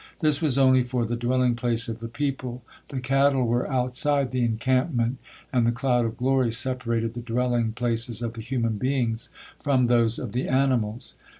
[0.19, 4.43] This was only for the dwelling place of the people, the cattle were outside the
[4.43, 5.19] encampment,
[5.53, 9.29] and the cloud of glory separated the dwelling places of the human beings
[9.61, 11.13] from those of the animals.